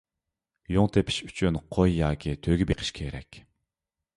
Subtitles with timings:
[0.75, 3.43] يۇڭ تېپىش ئۈچۈن قوي ياكى تۆگە بېقىش كېرەك.